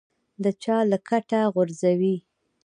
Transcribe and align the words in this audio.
چا 0.63 0.77
له 0.89 0.97
کټه 1.07 1.39
غورځوي. 1.53 2.15